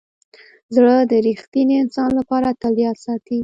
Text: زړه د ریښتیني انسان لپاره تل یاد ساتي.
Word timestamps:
زړه 0.75 0.95
د 1.11 1.13
ریښتیني 1.27 1.75
انسان 1.83 2.09
لپاره 2.19 2.57
تل 2.61 2.73
یاد 2.85 2.97
ساتي. 3.05 3.39